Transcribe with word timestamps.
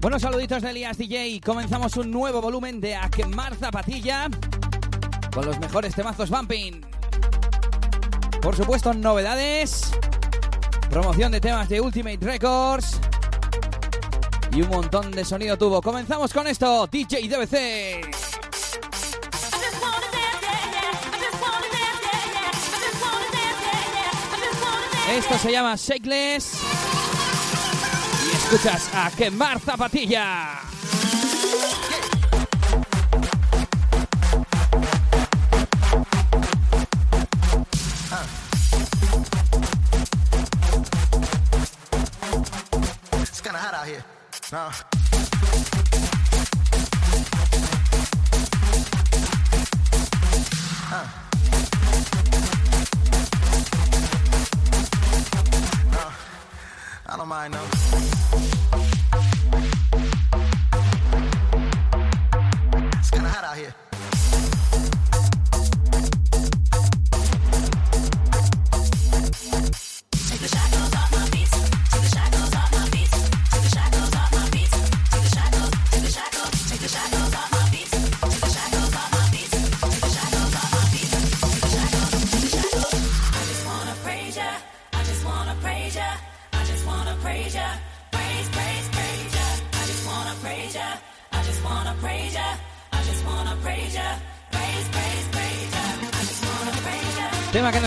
Buenos 0.00 0.22
saluditos 0.22 0.62
de 0.62 0.70
Elías 0.70 0.98
DJ. 0.98 1.40
Comenzamos 1.40 1.96
un 1.96 2.10
nuevo 2.10 2.42
volumen 2.42 2.80
de 2.80 2.94
A 2.94 3.08
quemar 3.08 3.56
zapatilla 3.56 4.28
con 5.32 5.46
los 5.46 5.58
mejores 5.58 5.94
temazos 5.94 6.28
bumping. 6.28 6.82
Por 8.42 8.54
supuesto, 8.54 8.92
novedades, 8.92 9.90
promoción 10.90 11.32
de 11.32 11.40
temas 11.40 11.68
de 11.70 11.80
Ultimate 11.80 12.18
Records 12.20 13.00
y 14.52 14.60
un 14.62 14.68
montón 14.68 15.10
de 15.10 15.24
sonido 15.24 15.56
tubo. 15.56 15.80
Comenzamos 15.80 16.32
con 16.32 16.46
esto, 16.46 16.86
DJ 16.86 17.28
DBC. 17.28 18.10
Esto 25.10 25.38
se 25.38 25.52
llama 25.52 25.74
Shakeless. 25.76 26.75
Escuchas 28.46 28.88
a 28.94 29.10
quemar 29.10 29.58
zapatilla. 29.58 30.65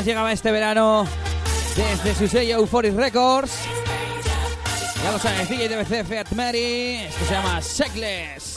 Llegaba 0.09 0.31
este 0.31 0.51
verano 0.51 1.05
desde 1.75 2.15
su 2.15 2.27
sello 2.27 2.57
Euphoric 2.57 2.95
Records. 2.95 3.51
Ya 5.03 5.11
lo 5.11 5.19
sabes, 5.19 5.47
DJ 5.47 5.69
DBC 5.69 6.03
Fiat 6.03 6.31
Mary. 6.31 6.95
Esto 7.07 7.25
se 7.25 7.31
llama 7.31 7.59
Shakeless. 7.61 8.48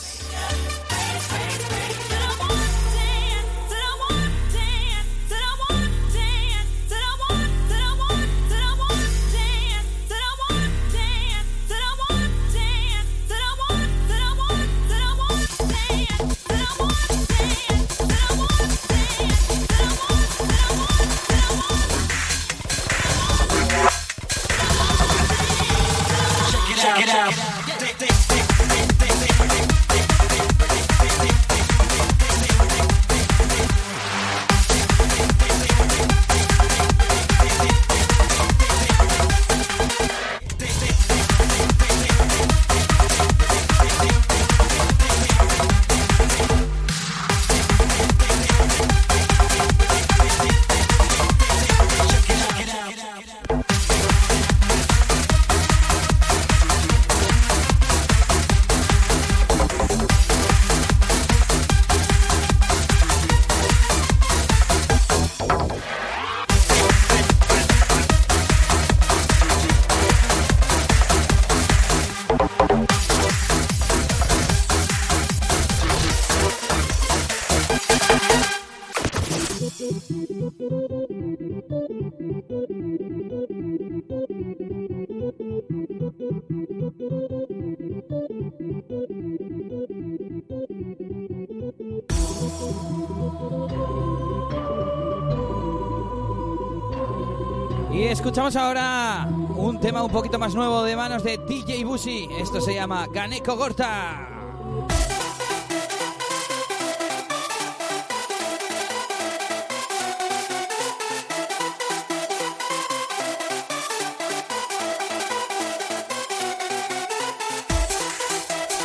Escuchamos 98.13 98.55
ahora 98.55 99.27
un 99.55 99.79
tema 99.79 100.03
un 100.03 100.11
poquito 100.11 100.37
más 100.37 100.53
nuevo 100.53 100.83
de 100.83 100.95
manos 100.95 101.23
de 101.23 101.39
DJ 101.39 101.83
Busi. 101.83 102.29
Esto 102.37 102.61
se 102.61 102.75
llama 102.75 103.07
Ganeko 103.11 103.55
Gorta. 103.55 104.29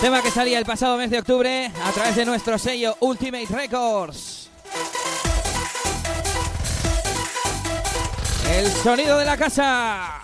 Tema 0.01 0.23
que 0.23 0.31
salía 0.31 0.59
el 0.59 0.65
pasado 0.65 0.97
mes 0.97 1.11
de 1.11 1.19
octubre 1.19 1.71
a 1.85 1.93
través 1.93 2.17
de 2.17 2.25
nuestro 2.25 2.57
sello 2.57 2.97
Ultimate 3.01 3.47
Records. 3.51 4.49
El 8.51 8.67
sonido 8.73 9.19
de 9.19 9.25
la 9.25 9.37
casa. 9.37 10.23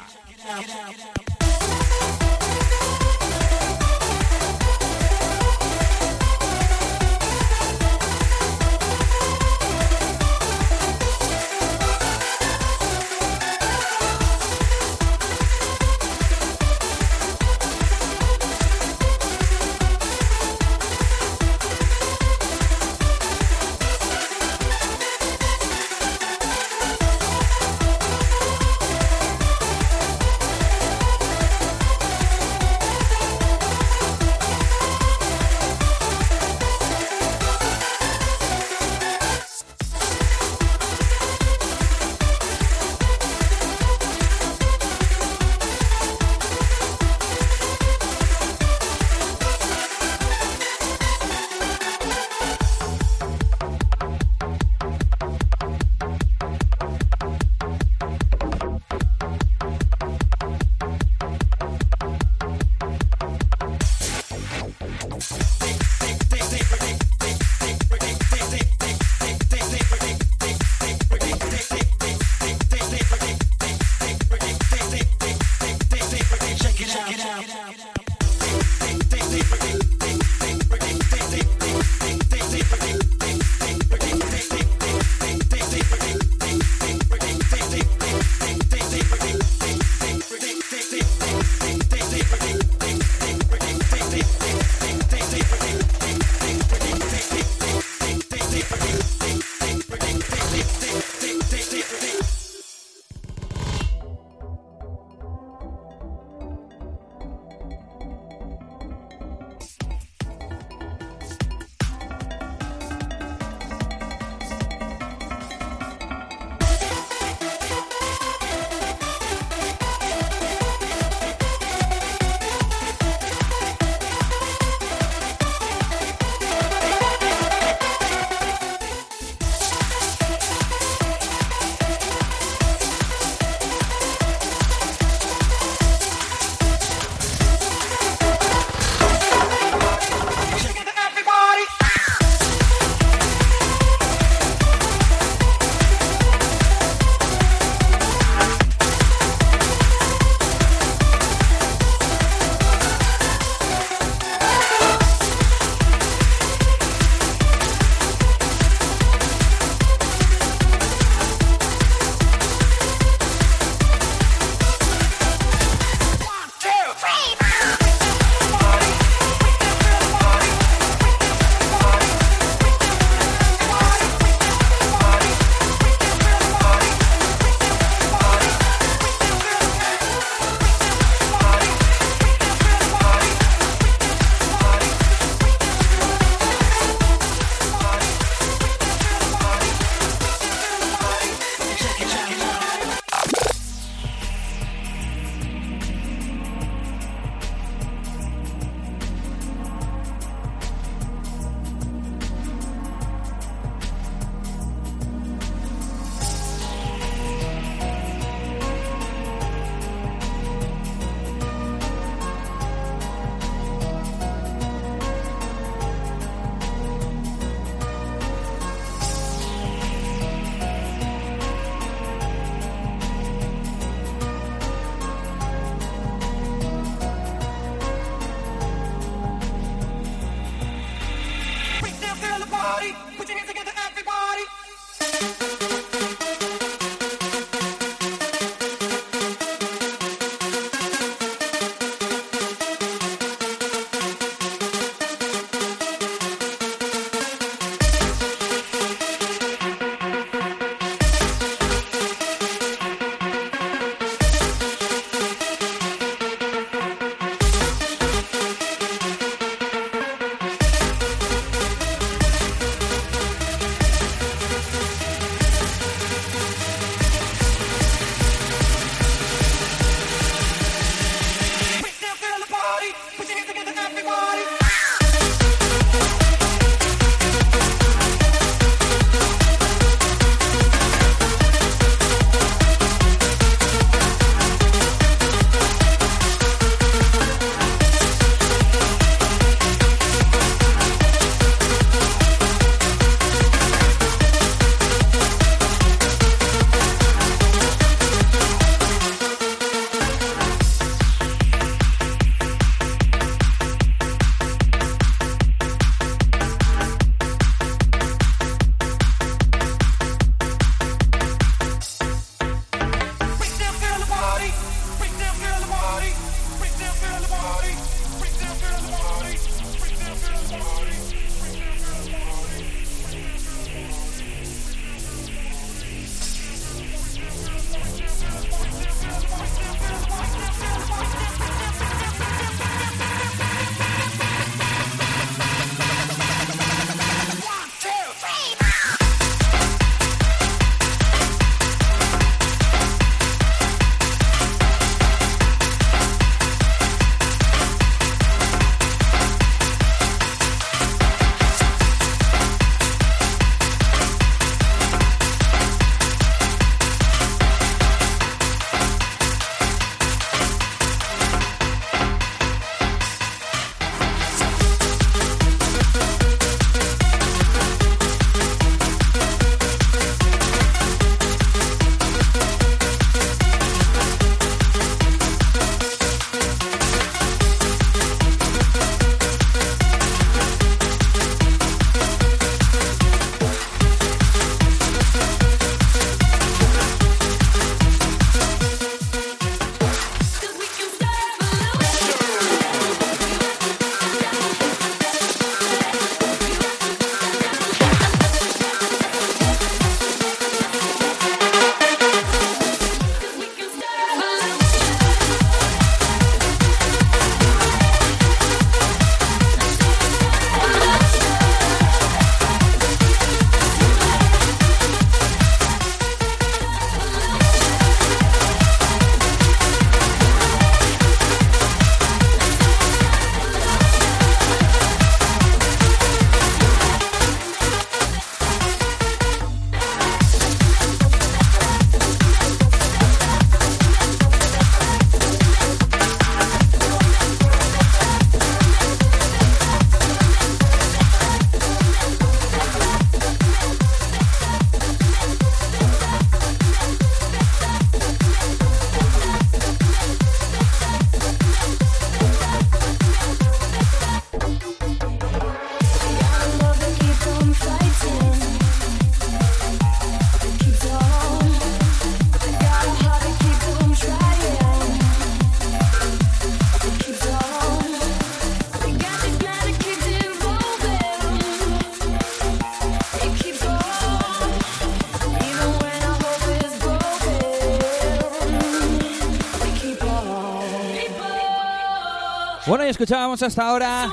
Escuchábamos 482.89 483.43
hasta 483.43 483.67
ahora 483.67 484.13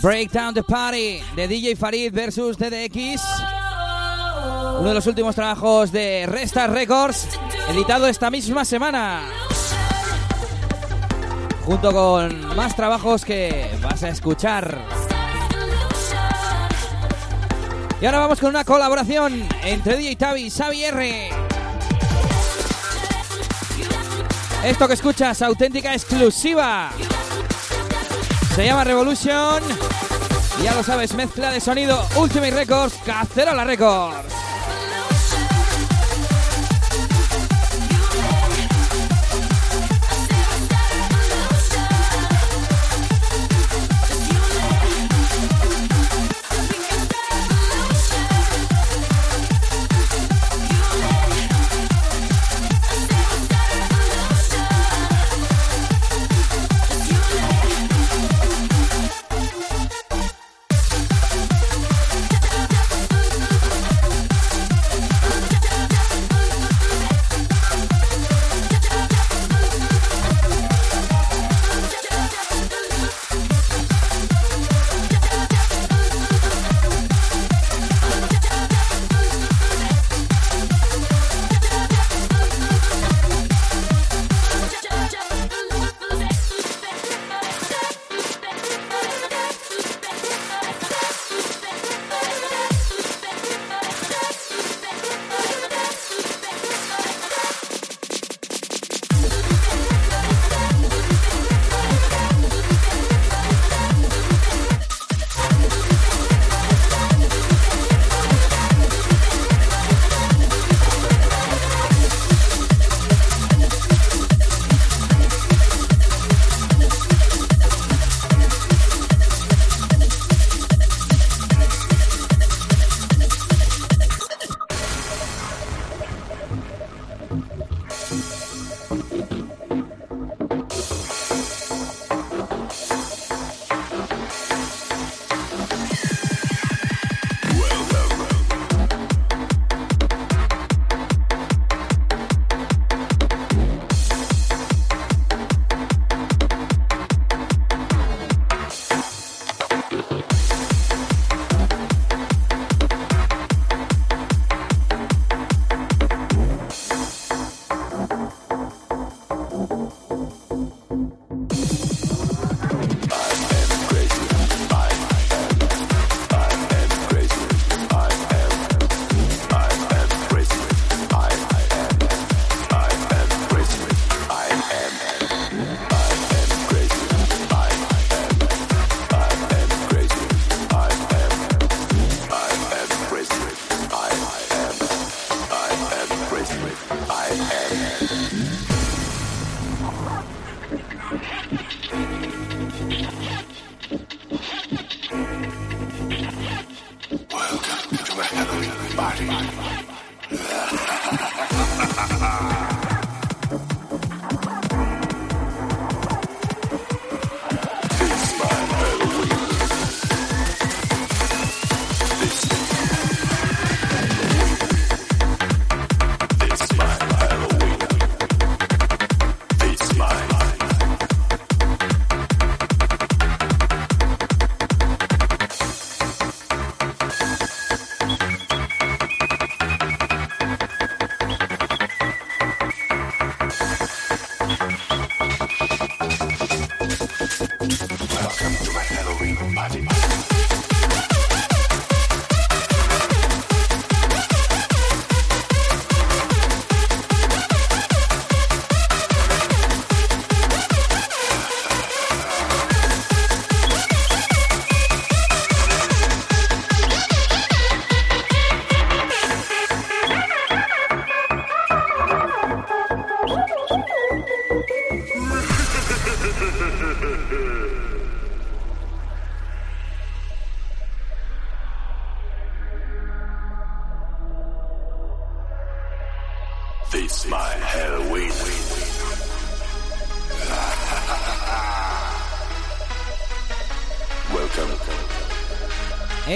Breakdown 0.00 0.54
the 0.54 0.62
Party 0.62 1.20
de 1.34 1.48
DJ 1.48 1.74
Farid 1.74 2.12
versus 2.14 2.56
DDX. 2.56 3.20
Uno 4.78 4.88
de 4.88 4.94
los 4.94 5.06
últimos 5.08 5.34
trabajos 5.34 5.90
de 5.90 6.24
Resta 6.26 6.68
Records, 6.68 7.28
editado 7.68 8.06
esta 8.06 8.30
misma 8.30 8.64
semana. 8.64 9.22
Junto 11.64 11.92
con 11.92 12.54
más 12.54 12.76
trabajos 12.76 13.24
que 13.24 13.68
vas 13.82 14.04
a 14.04 14.10
escuchar. 14.10 14.78
Y 18.00 18.06
ahora 18.06 18.20
vamos 18.20 18.38
con 18.38 18.50
una 18.50 18.64
colaboración 18.64 19.46
entre 19.64 19.96
DJ 19.96 20.16
Tavi 20.16 20.42
y 20.42 20.50
Xavi 20.50 20.84
R. 20.84 21.30
Esto 24.64 24.86
que 24.86 24.94
escuchas, 24.94 25.42
auténtica 25.42 25.92
exclusiva. 25.92 26.90
Se 28.54 28.64
llama 28.64 28.84
Revolution. 28.84 29.62
Ya 30.62 30.74
lo 30.74 30.84
sabes, 30.84 31.12
mezcla 31.14 31.50
de 31.50 31.60
sonido 31.60 32.06
Ultimate 32.16 32.52
Records, 32.52 32.94
Cacerola 33.04 33.64
Records. 33.64 34.33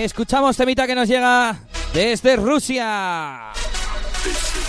Escuchamos 0.05 0.57
temita 0.57 0.87
que 0.87 0.95
nos 0.95 1.09
llega 1.09 1.59
desde 1.93 2.37
Rusia. 2.37 3.51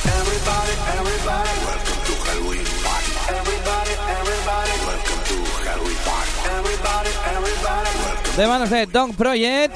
Everybody, 0.03 0.73
everybody, 0.97 1.49
welcome 1.67 2.01
to 2.03 2.13
Halloween 2.25 2.65
party. 2.83 3.11
Everybody, 3.29 3.91
everybody, 4.17 4.73
welcome 4.87 5.21
to 5.29 5.37
Halloween 5.69 5.97
party. 6.03 6.31
Everybody. 6.49 8.37
de 8.37 8.47
manos 8.47 8.69
de 8.71 8.87
Dong 8.87 9.13
Project 9.13 9.75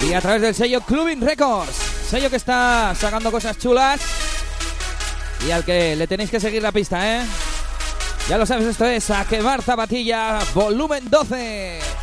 y 0.00 0.12
a 0.12 0.20
través 0.20 0.42
del 0.42 0.54
sello 0.54 0.82
Clubbing 0.82 1.22
Records, 1.22 1.74
sello 2.10 2.28
que 2.28 2.36
está 2.36 2.94
sacando 2.94 3.32
cosas 3.32 3.56
chulas 3.58 3.98
y 5.48 5.52
al 5.52 5.64
que 5.64 5.96
le 5.96 6.06
tenéis 6.06 6.30
que 6.30 6.38
seguir 6.38 6.60
la 6.60 6.70
pista, 6.70 7.16
¿eh? 7.16 7.24
Ya 8.28 8.36
lo 8.36 8.44
sabes, 8.44 8.66
esto 8.66 8.84
es 8.84 9.08
A 9.08 9.24
Quemar 9.24 9.62
Zapatilla, 9.62 10.40
volumen 10.52 11.04
12. 11.08 11.93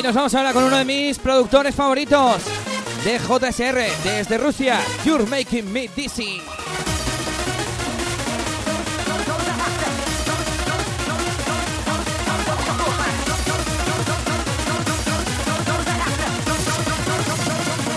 Y 0.00 0.02
nos 0.02 0.14
vamos 0.14 0.34
ahora 0.34 0.54
con 0.54 0.64
uno 0.64 0.78
de 0.78 0.84
mis 0.86 1.18
productores 1.18 1.74
favoritos 1.74 2.40
de 3.04 3.18
JSR 3.18 3.84
desde 4.02 4.38
Rusia, 4.38 4.80
You're 5.04 5.26
Making 5.26 5.70
Me 5.70 5.90
Dizzy. 5.94 6.40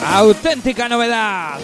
Auténtica 0.05 0.89
novedad. 0.89 1.61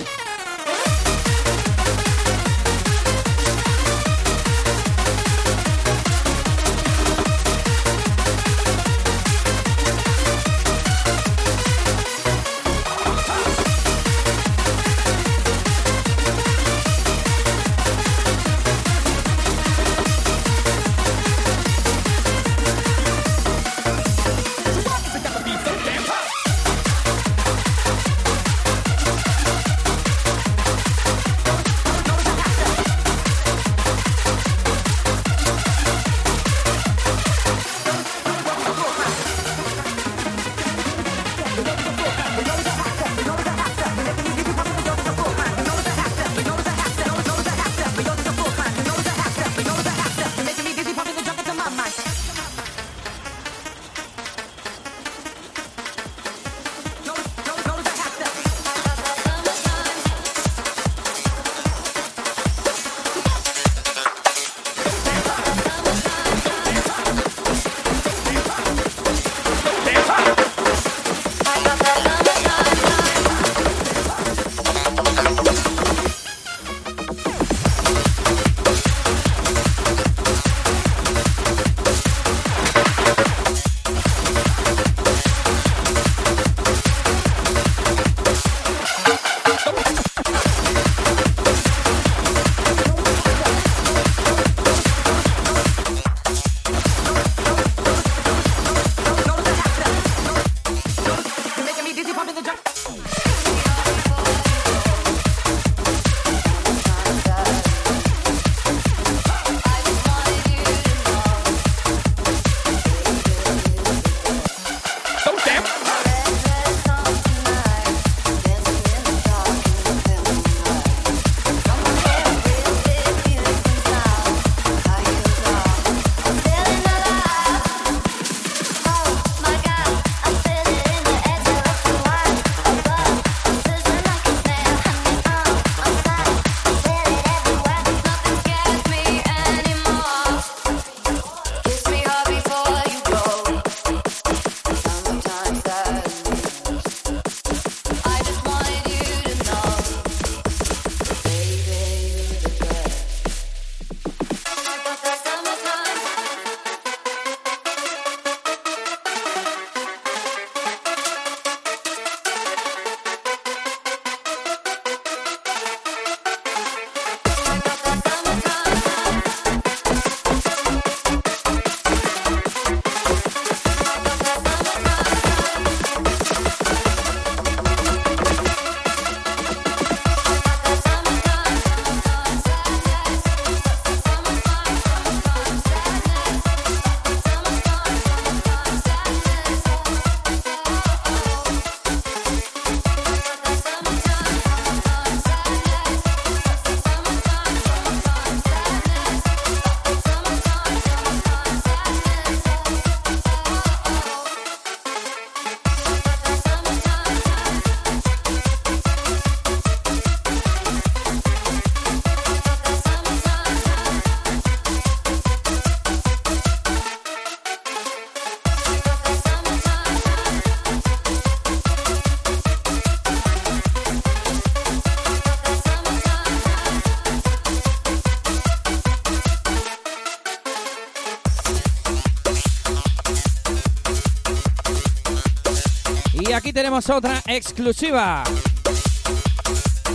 Otra 236.90 237.22
exclusiva. 237.28 238.24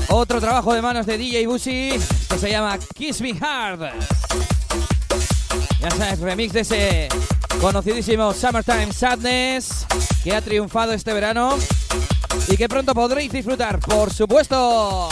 Otro 0.09 0.41
trabajo 0.41 0.75
de 0.75 0.83
manos 0.83 1.07
de 1.07 1.19
DJ 1.19 1.47
Busi. 1.47 1.91
Esto 1.91 2.39
se 2.39 2.51
llama 2.51 2.79
Kiss 2.95 3.21
Me 3.21 3.35
Hard. 3.41 3.91
Ya 5.81 5.91
sabes, 5.91 6.21
remix 6.21 6.53
de 6.53 6.61
ese 6.61 7.09
conocidísimo 7.61 8.33
Summertime 8.33 8.93
Sadness 8.93 9.87
que 10.23 10.35
ha 10.35 10.41
triunfado 10.41 10.93
este 10.93 11.13
verano 11.13 11.59
y 12.49 12.57
que 12.57 12.69
pronto 12.69 12.95
podréis 12.95 13.33
disfrutar, 13.33 13.81
por 13.81 14.13
supuesto. 14.13 15.09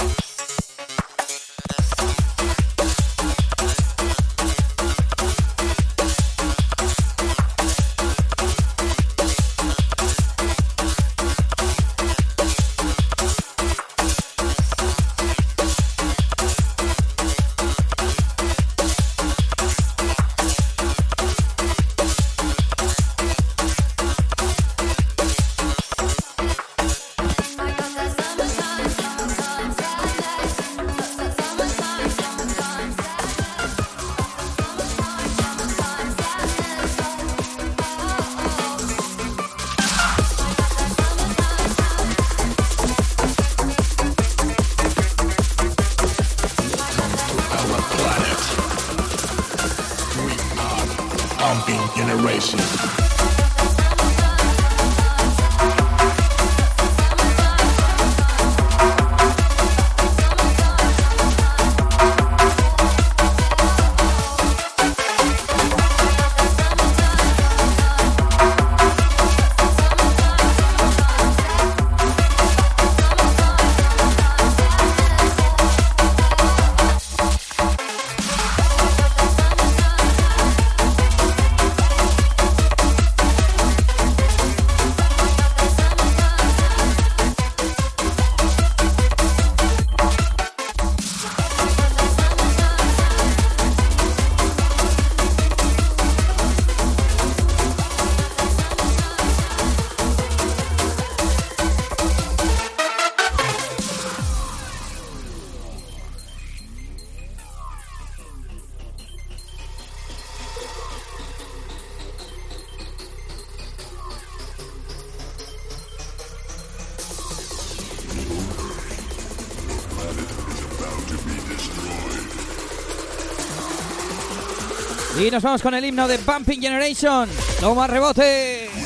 Y 125.23 125.31
nos 125.31 125.45
vamos 125.45 125.63
con 125.63 125.73
el 125.73 125.85
himno 125.85 126.09
de 126.09 126.19
Bumping 126.19 126.61
Generation. 126.61 127.29
Toma 127.61 127.87
rebote. 127.87 128.82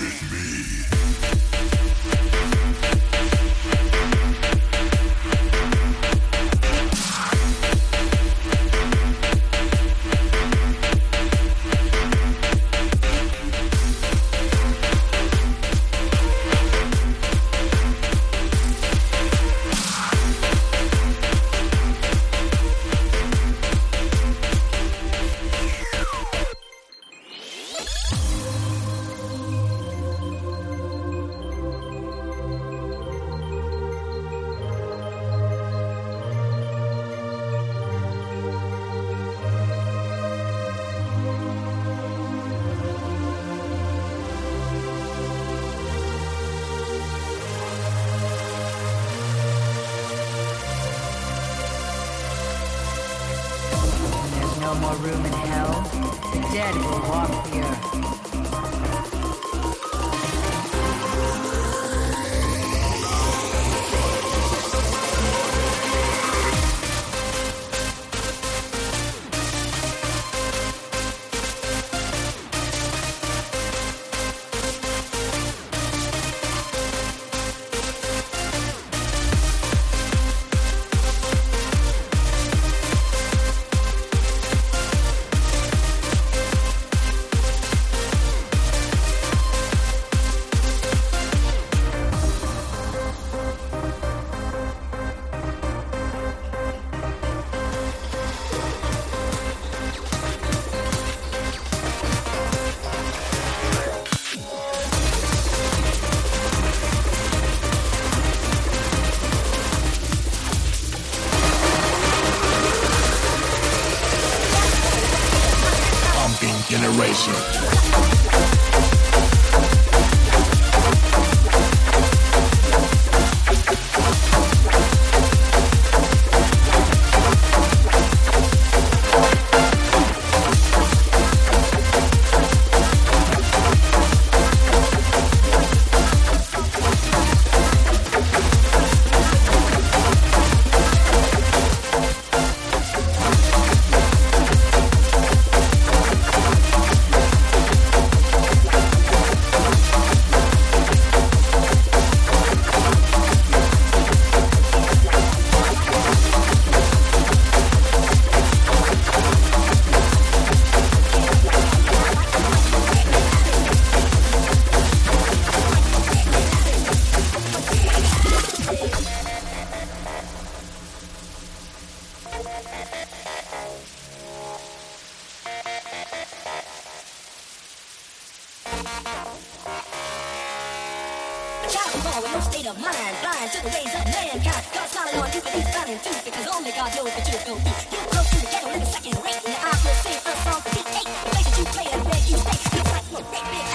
Child 181.66 181.98
born 182.04 182.22
with 182.22 182.32
no 182.32 182.40
state 182.40 182.66
of 182.66 182.78
mind, 182.78 183.16
blind 183.22 183.50
to 183.50 183.58
the 183.62 183.68
ways 183.74 183.90
of 183.90 184.04
mankind. 184.06 184.64
God's 184.70 184.92
smiling 184.92 185.18
on 185.18 185.32
you 185.34 185.42
with 185.42 185.50
his 185.50 185.66
frowning 185.74 185.98
tooth, 185.98 186.24
because 186.24 186.46
only 186.54 186.70
God 186.70 186.94
knows 186.94 187.10
what 187.10 187.26
you're 187.26 187.42
going 187.42 187.58
through. 187.58 187.90
You 187.90 187.98
broke 188.06 188.26
through 188.30 188.46
the 188.46 188.50
ghetto 188.54 188.70
in 188.70 188.82
a 188.82 188.86
second 188.86 189.18
rate, 189.26 189.42
and 189.42 189.56
I 189.58 189.74
will 189.82 189.98
sing 189.98 190.14
a 190.14 190.34
song 190.46 190.62
for 190.62 190.70
the 190.70 190.86
eight. 190.94 191.10
The 191.10 191.30
place 191.34 191.46
that 191.50 191.58
you 191.58 191.64
play 191.74 191.86
and 191.90 192.06
where 192.06 192.22
you 192.22 192.38
stay, 192.38 192.58
You 192.70 192.82
like 192.86 193.10
no 193.10 193.18
great 193.26 193.46
big 193.50 193.66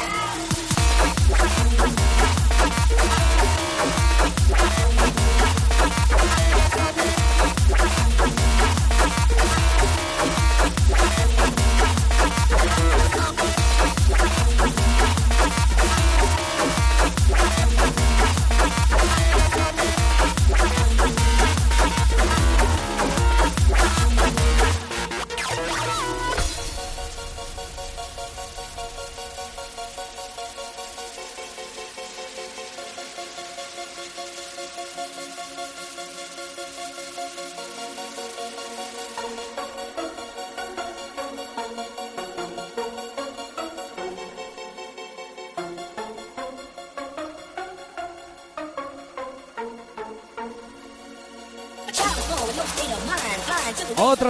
Thank 13.33 13.60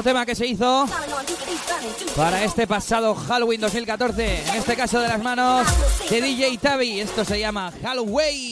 Tema 0.04 0.26
que 0.26 0.34
se 0.34 0.48
hizo 0.48 0.88
para 2.16 2.44
este 2.44 2.66
pasado 2.66 3.14
Halloween 3.14 3.62
2014, 3.62 4.50
en 4.50 4.56
este 4.56 4.76
caso 4.76 5.00
de 5.00 5.08
las 5.08 5.22
manos 5.22 5.68
de 6.10 6.22
DJ 6.22 6.58
Tavi. 6.58 7.02
Esto 7.02 7.24
se 7.24 7.40
llama 7.40 7.72
Halloween. 7.84 8.51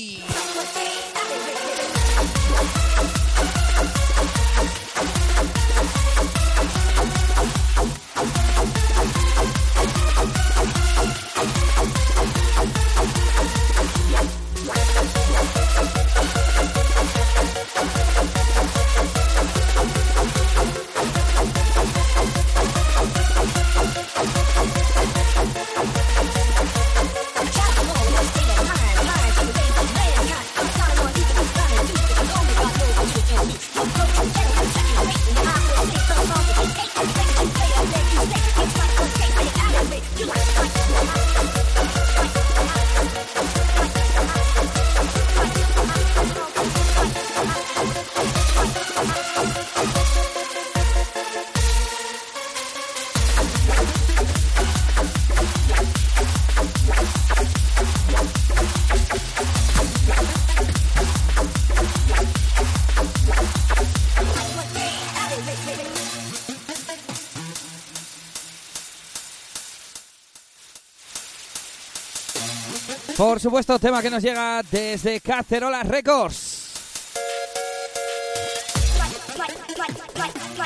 Supuesto, 73.40 73.80
tema 73.80 74.02
que 74.02 74.10
nos 74.10 74.22
llega 74.22 74.62
desde 74.70 75.22
Cacerolas 75.22 75.88
Records. 75.88 76.74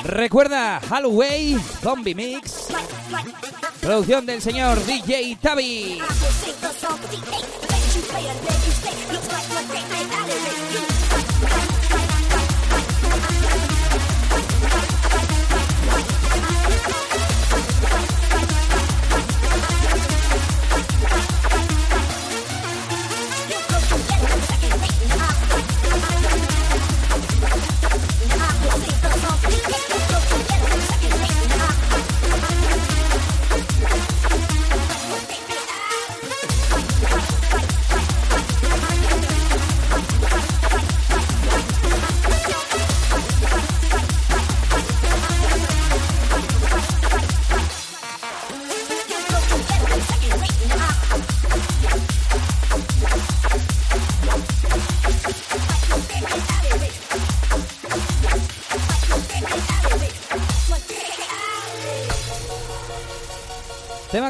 Recuerda 0.03 0.81
Halloween 0.89 1.61
Zombie 1.81 2.15
Mix. 2.15 2.69
Producción 3.79 4.25
del 4.25 4.41
señor 4.41 4.83
DJ 4.85 5.37
Tavi. 5.39 6.01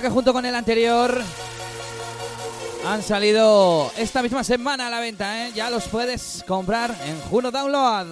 Que 0.04 0.10
junto 0.10 0.34
con 0.34 0.46
el 0.46 0.54
anterior 0.54 1.24
han 2.86 3.02
salido 3.02 3.90
esta 3.96 4.22
misma 4.22 4.44
semana 4.44 4.88
a 4.88 4.90
la 4.90 5.00
venta, 5.00 5.48
¿eh? 5.48 5.54
Ya 5.56 5.70
los 5.70 5.88
puedes 5.88 6.44
comprar 6.46 6.94
en 7.06 7.22
Juno 7.22 7.52
Download. 7.52 8.08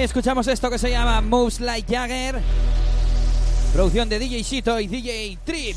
Escuchamos 0.00 0.48
esto 0.48 0.70
que 0.70 0.78
se 0.78 0.90
llama 0.90 1.20
Moves 1.20 1.60
Like 1.60 1.94
Jagger. 1.94 2.40
Producción 3.74 4.08
de 4.08 4.18
DJ 4.18 4.42
Sito 4.42 4.80
y 4.80 4.86
DJ 4.86 5.38
Trip. 5.44 5.76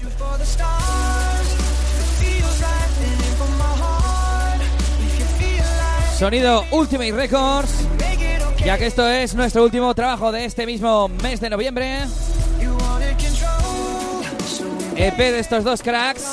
Sonido 6.17 6.63
Ultimate 6.71 7.11
Records. 7.11 7.69
Ya 8.65 8.77
que 8.77 8.85
esto 8.85 9.09
es 9.09 9.35
nuestro 9.35 9.61
último 9.61 9.93
trabajo 9.93 10.31
de 10.31 10.45
este 10.45 10.65
mismo 10.65 11.09
mes 11.09 11.41
de 11.41 11.49
noviembre. 11.49 12.03
EP 14.95 15.17
de 15.17 15.39
estos 15.39 15.65
dos 15.65 15.81
cracks 15.81 16.23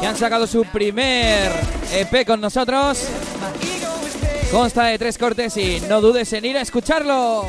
que 0.00 0.06
han 0.06 0.16
sacado 0.16 0.48
su 0.48 0.64
primer 0.64 1.52
EP 1.92 2.26
con 2.26 2.40
nosotros. 2.40 3.06
Consta 4.50 4.84
de 4.84 4.98
tres 4.98 5.18
cortes 5.18 5.56
y 5.56 5.80
no 5.88 6.00
dudes 6.00 6.32
en 6.32 6.44
ir 6.44 6.56
a 6.56 6.62
escucharlo. 6.62 7.44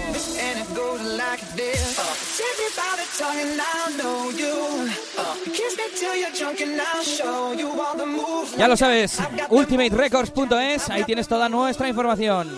Ya 8.58 8.68
lo 8.68 8.78
sabes, 8.78 9.18
ultimaterecords.es, 9.50 10.90
ahí 10.90 11.04
tienes 11.04 11.28
toda 11.28 11.48
nuestra 11.50 11.88
información. 11.88 12.50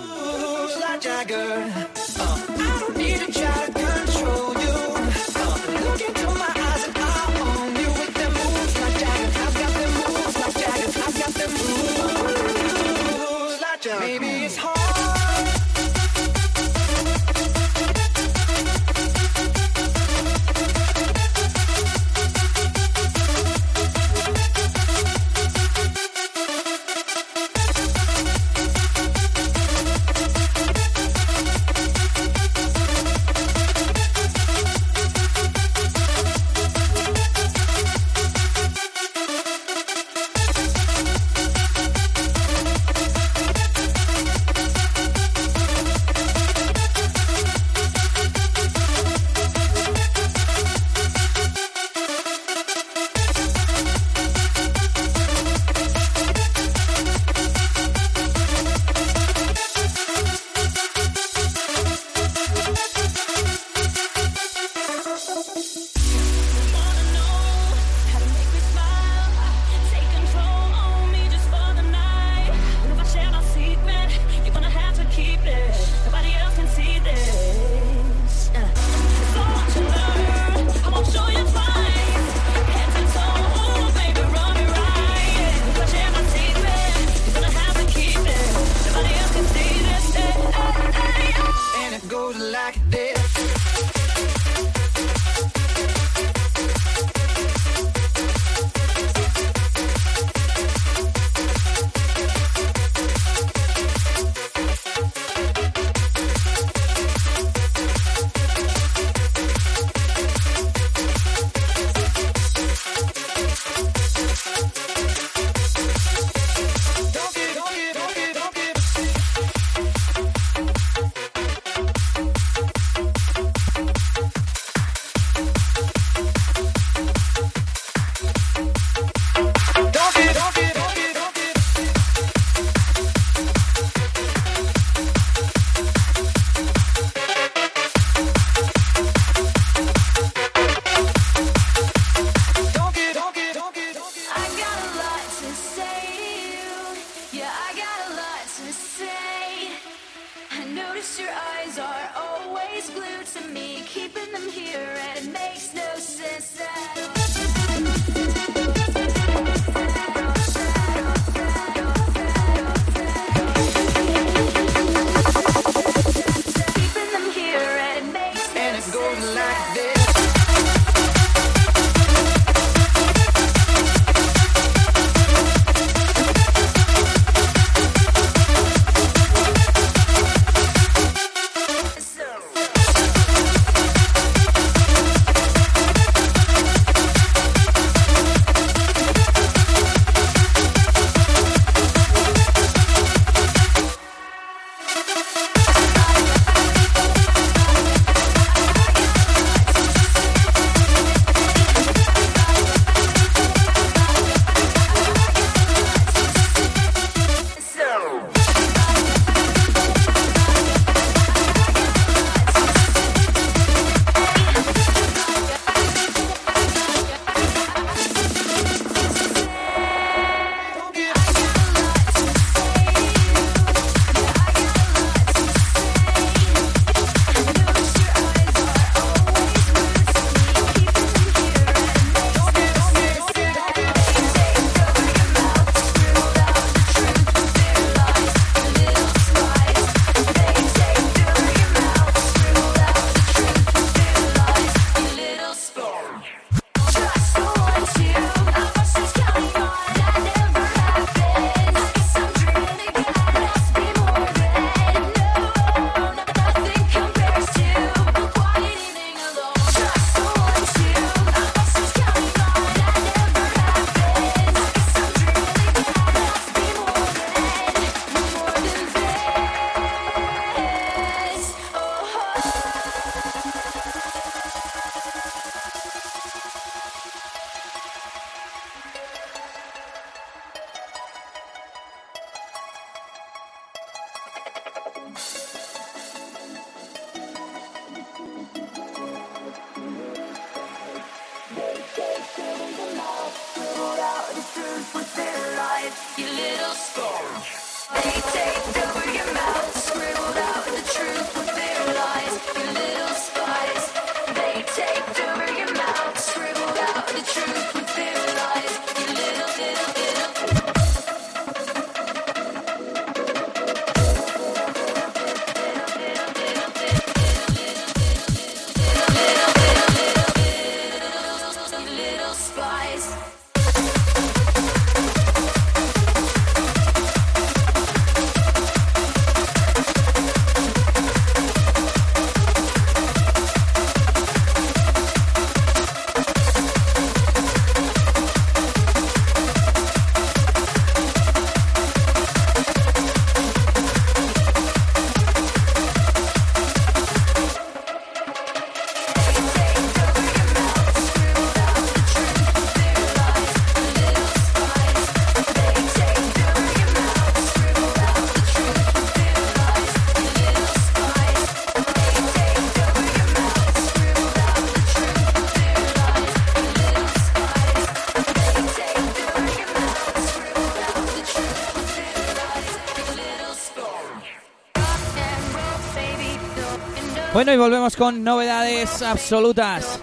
Volvemos 377.60 377.96
con 377.96 378.24
novedades 378.24 379.02
absolutas. 379.02 380.00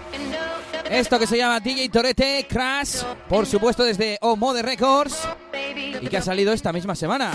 Esto 0.91 1.19
que 1.19 1.27
se 1.27 1.39
llama 1.39 1.59
DJ 1.61 1.89
Torete 1.89 2.47
Crash, 2.49 3.03
por 3.29 3.47
supuesto 3.47 3.83
desde 3.83 4.19
O 4.21 4.37
Mode 4.37 4.63
Records, 4.63 5.27
y 6.01 6.07
que 6.07 6.17
ha 6.19 6.23
salido 6.23 6.53
esta 6.53 6.73
misma 6.73 6.95
semana. 6.95 7.33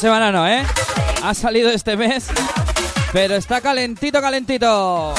Semana 0.00 0.32
no, 0.32 0.48
¿eh? 0.48 0.64
Ha 1.22 1.34
salido 1.34 1.68
este 1.68 1.94
mes, 1.94 2.28
pero 3.12 3.34
está 3.34 3.60
calentito, 3.60 4.18
calentito. 4.22 5.12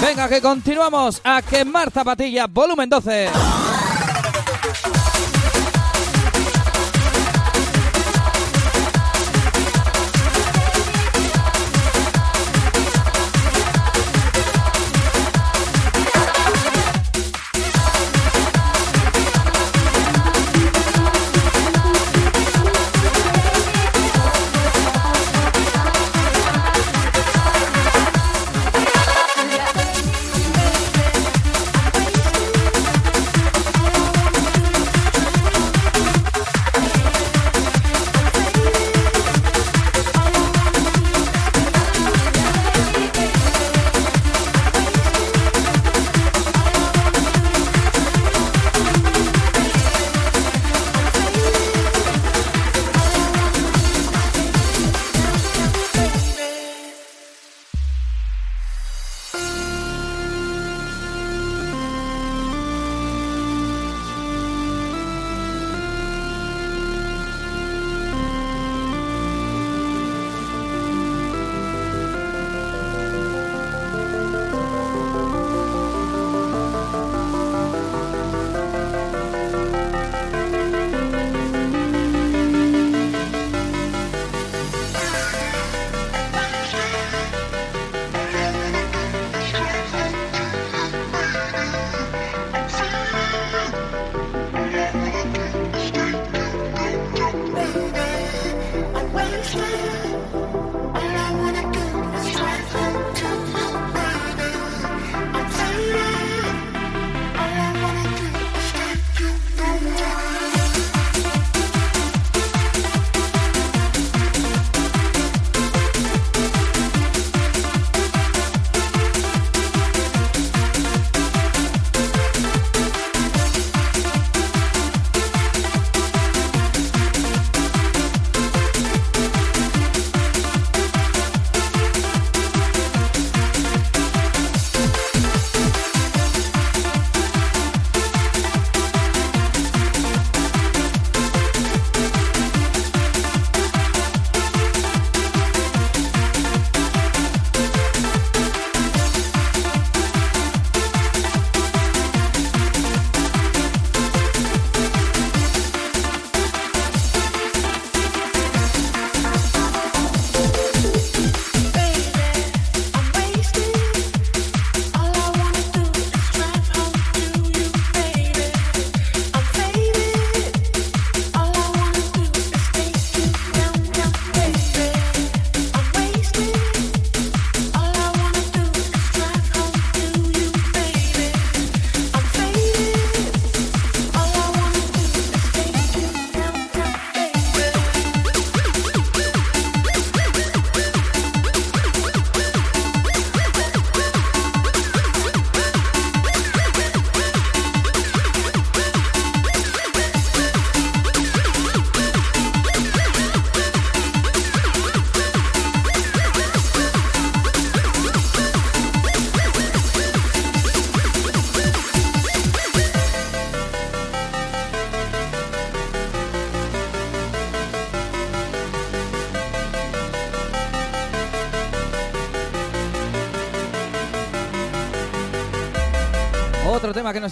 Venga, 0.00 0.28
que 0.28 0.40
continuamos 0.40 1.20
a 1.24 1.42
quemar 1.42 1.90
zapatilla, 1.90 2.46
volumen 2.46 2.88
12. 2.88 3.28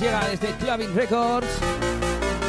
Llega 0.01 0.29
desde 0.29 0.49
Clubbing 0.57 0.95
Records, 0.95 1.49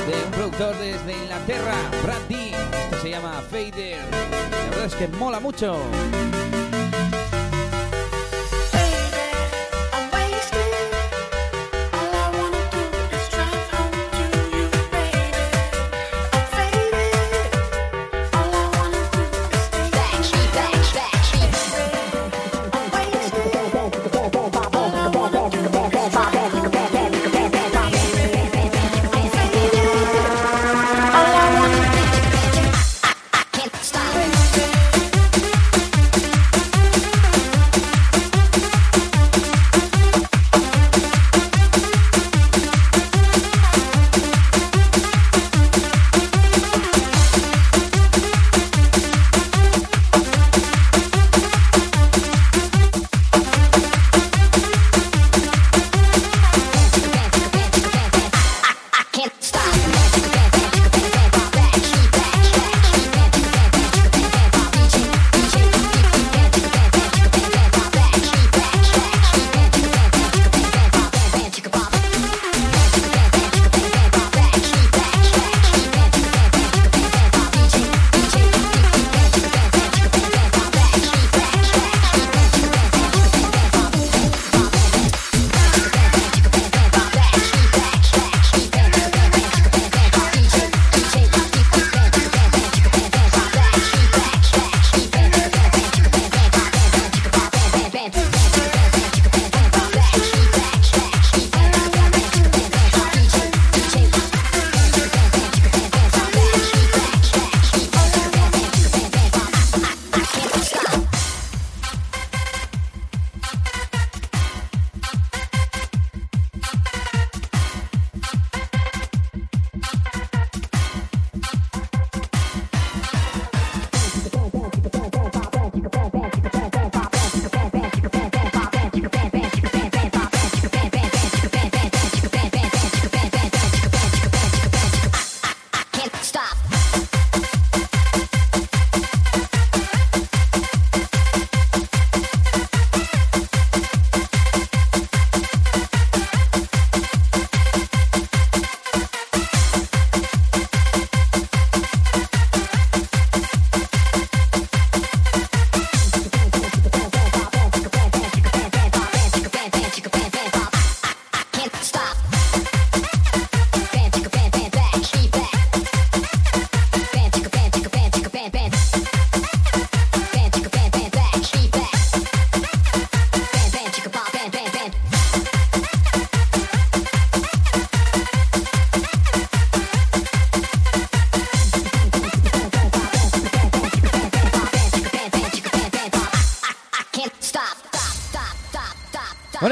de 0.08 0.26
un 0.26 0.32
productor 0.32 0.76
desde 0.78 1.14
Inglaterra, 1.14 1.76
Brad 2.04 3.02
se 3.02 3.10
llama 3.10 3.42
Fader. 3.50 4.00
La 4.12 4.70
verdad 4.70 4.86
es 4.86 4.96
que 4.96 5.08
mola 5.08 5.40
mucho. 5.40 5.78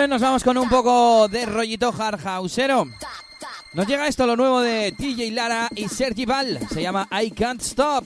Nos 0.07 0.21
vamos 0.21 0.43
con 0.43 0.57
un 0.57 0.69
poco 0.69 1.27
de 1.27 1.45
rollito 1.45 1.93
hard 1.97 2.19
houseero. 2.25 2.85
Stop, 2.95 3.09
stop. 3.35 3.49
Nos 3.73 3.87
llega 3.87 4.07
esto, 4.07 4.25
lo 4.25 4.35
nuevo 4.35 4.61
de 4.61 4.91
DJ 4.91 5.31
Lara 5.31 5.69
y 5.75 5.87
Sergi 5.87 6.25
Val. 6.25 6.59
Se 6.71 6.81
llama 6.81 7.07
I 7.11 7.31
Can't 7.31 7.61
Stop. 7.61 8.05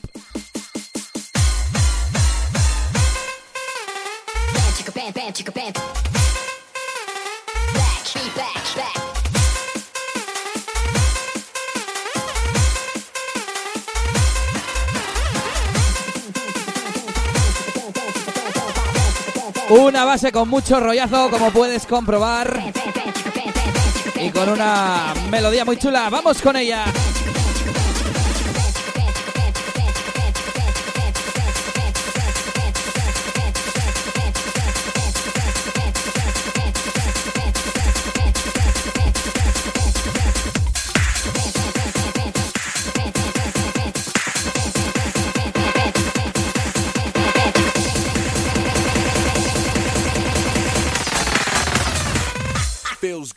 Chicka, 5.33 5.51
band. 5.51 5.78
Base 20.05 20.31
con 20.31 20.49
mucho 20.49 20.79
rollazo, 20.79 21.29
como 21.29 21.51
puedes 21.51 21.85
comprobar. 21.85 22.73
Y 24.15 24.29
con 24.31 24.49
una 24.49 25.13
melodía 25.29 25.65
muy 25.65 25.77
chula. 25.77 26.09
¡Vamos 26.09 26.41
con 26.41 26.55
ella! 26.55 26.85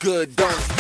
Good, 0.03 0.35
don't 0.35 0.72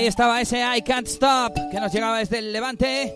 Ahí 0.00 0.06
estaba 0.06 0.40
ese 0.40 0.62
I 0.62 0.80
Can't 0.80 1.06
Stop 1.06 1.52
que 1.70 1.78
nos 1.78 1.92
llegaba 1.92 2.20
desde 2.20 2.38
el 2.38 2.54
Levante 2.54 3.12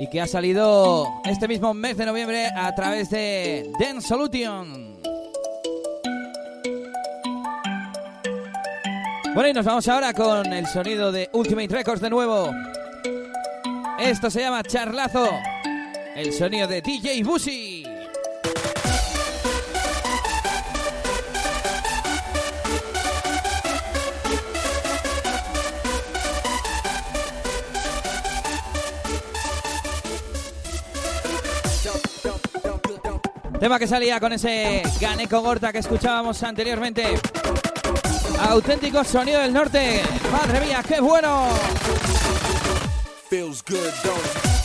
y 0.00 0.08
que 0.08 0.22
ha 0.22 0.26
salido 0.26 1.06
este 1.26 1.46
mismo 1.46 1.74
mes 1.74 1.98
de 1.98 2.06
noviembre 2.06 2.46
a 2.46 2.74
través 2.74 3.10
de 3.10 3.70
Dance 3.78 4.08
Solution. 4.08 4.96
Bueno, 9.34 9.48
y 9.50 9.52
nos 9.52 9.66
vamos 9.66 9.86
ahora 9.86 10.14
con 10.14 10.50
el 10.50 10.66
sonido 10.68 11.12
de 11.12 11.28
Ultimate 11.34 11.68
Records 11.68 12.00
de 12.00 12.08
nuevo. 12.08 12.52
Esto 14.00 14.30
se 14.30 14.40
llama 14.40 14.62
Charlazo, 14.62 15.28
el 16.16 16.32
sonido 16.32 16.66
de 16.66 16.80
DJ 16.80 17.22
Busi. 17.22 17.77
Tema 33.60 33.78
que 33.78 33.88
salía 33.88 34.20
con 34.20 34.32
ese 34.32 34.82
Ganeco 35.00 35.40
Gorta 35.40 35.72
que 35.72 35.78
escuchábamos 35.78 36.42
anteriormente. 36.42 37.18
Auténtico 38.40 39.02
sonido 39.02 39.40
del 39.40 39.52
norte. 39.52 40.02
Madre 40.30 40.60
mía, 40.60 40.82
qué 40.86 41.00
bueno. 41.00 41.48
Feels 43.28 43.62
good, 43.62 43.92
don't 44.04 44.57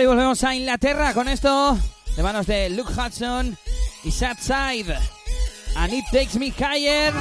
Y 0.00 0.06
volvemos 0.06 0.42
a 0.44 0.54
Inglaterra 0.54 1.12
con 1.12 1.28
esto 1.28 1.76
de 2.16 2.22
manos 2.22 2.46
de 2.46 2.70
Luke 2.70 2.90
Hudson 2.90 3.54
y 4.02 4.10
Sad 4.10 4.38
Side. 4.38 4.96
And 5.76 5.92
It 5.92 6.06
Takes 6.10 6.38
Me 6.38 6.46
Higher. 6.46 7.12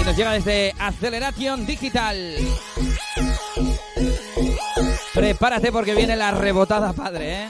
Y 0.00 0.04
nos 0.04 0.16
llega 0.16 0.34
desde 0.34 0.72
Acceleration 0.78 1.66
Digital. 1.66 2.36
Prepárate 5.12 5.72
porque 5.72 5.92
viene 5.92 6.14
la 6.14 6.30
rebotada 6.30 6.92
padre, 6.92 7.44
¿eh? 7.44 7.48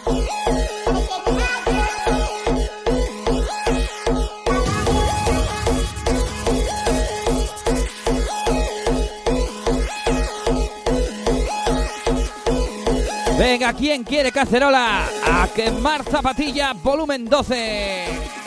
Venga, 13.40 13.72
¿quién 13.72 14.04
quiere 14.04 14.30
cacerola? 14.30 15.08
A 15.24 15.48
quemar 15.48 16.04
zapatilla, 16.04 16.74
volumen 16.74 17.24
12. 17.24 18.39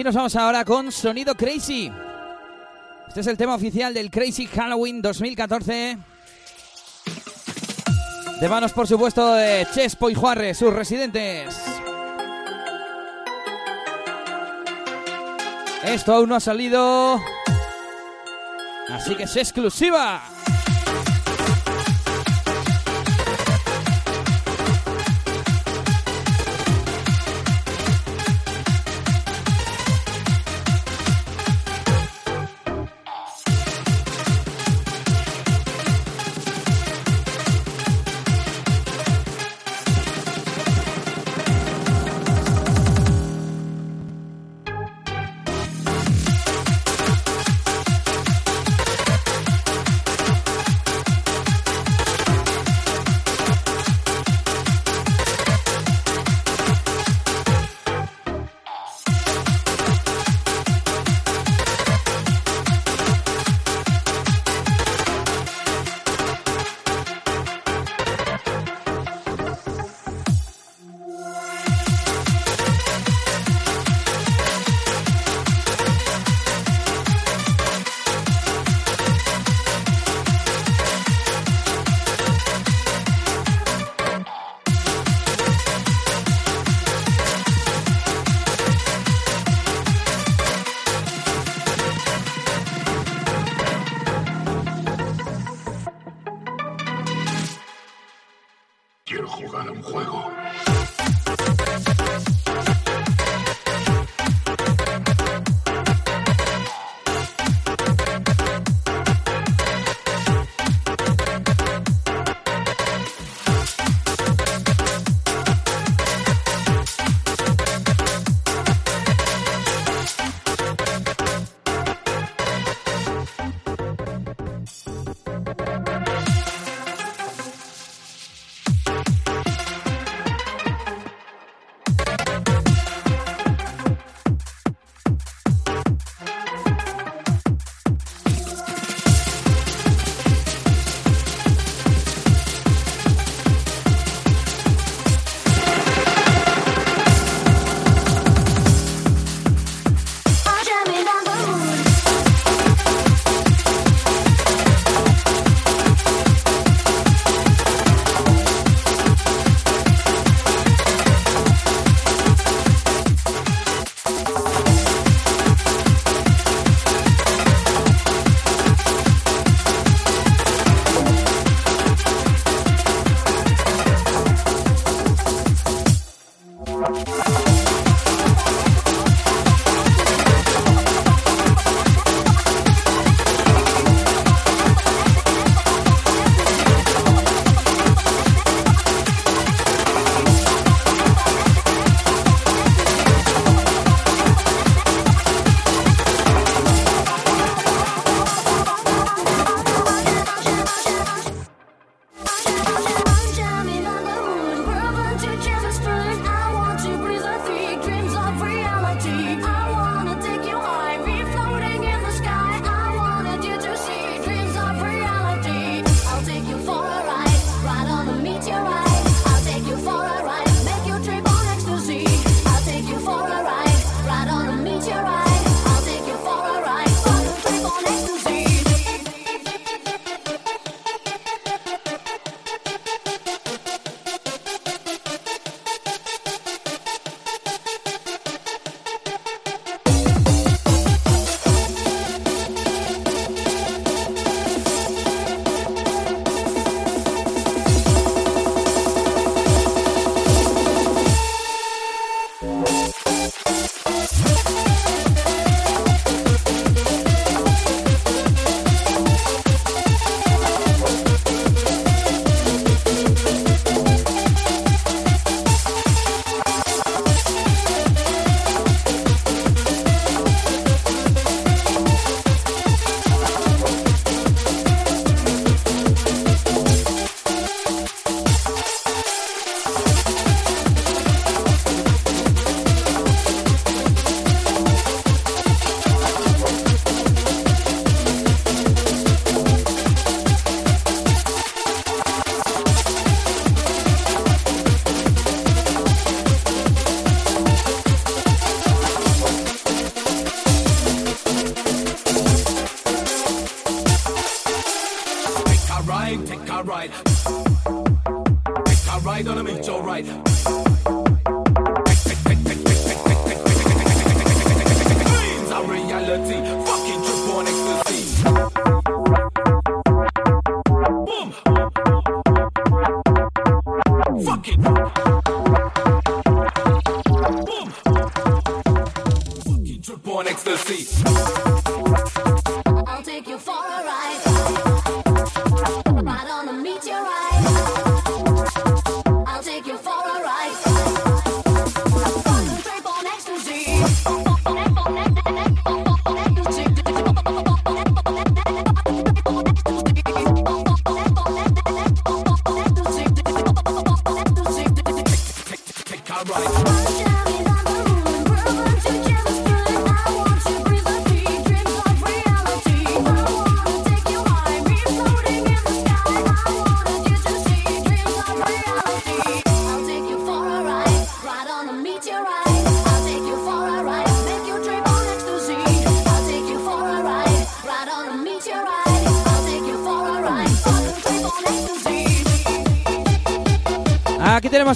Y 0.00 0.02
nos 0.02 0.14
vamos 0.14 0.34
ahora 0.34 0.64
con 0.64 0.90
Sonido 0.90 1.34
Crazy. 1.34 1.92
Este 3.06 3.20
es 3.20 3.26
el 3.26 3.36
tema 3.36 3.54
oficial 3.54 3.92
del 3.92 4.10
Crazy 4.10 4.46
Halloween 4.46 5.02
2014. 5.02 5.98
De 8.40 8.48
manos, 8.48 8.72
por 8.72 8.88
supuesto, 8.88 9.34
de 9.34 9.68
Chespo 9.74 10.08
y 10.08 10.14
Juarre, 10.14 10.54
sus 10.54 10.72
residentes. 10.72 11.54
Esto 15.84 16.14
aún 16.14 16.30
no 16.30 16.36
ha 16.36 16.40
salido. 16.40 17.20
Así 18.88 19.14
que 19.16 19.24
es 19.24 19.36
exclusiva. 19.36 20.29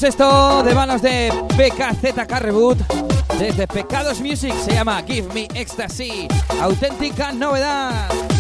Esto 0.05 0.63
de 0.63 0.75
manos 0.75 1.01
de 1.01 1.33
PKZK 1.57 2.39
Reboot. 2.39 2.79
Desde 3.39 3.67
Pecados 3.67 4.21
Music 4.21 4.55
se 4.65 4.73
llama 4.73 5.03
Give 5.07 5.33
Me 5.33 5.49
Ecstasy. 5.55 6.29
Auténtica 6.61 7.33
novedad. 7.33 8.34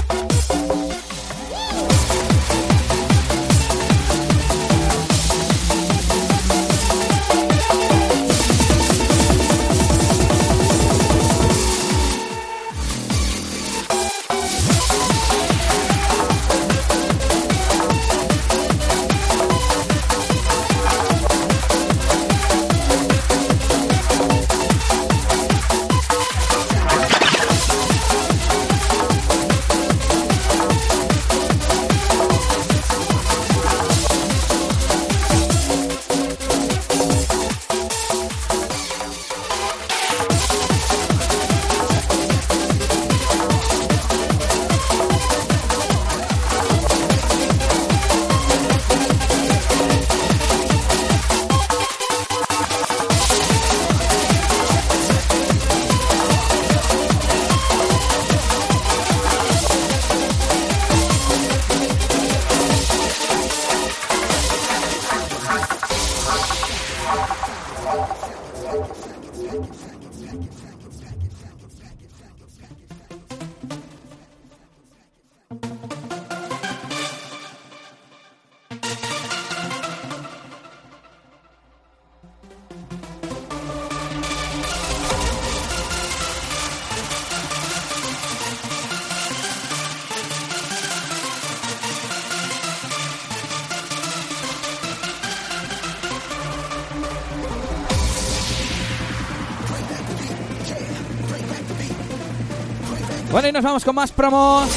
Nos 103.54 103.62
vamos 103.62 103.84
con 103.84 103.94
más 103.94 104.10
promos. 104.10 104.68